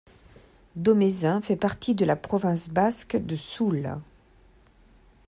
[0.77, 3.99] Domezain fait partie de la province basque de Soule.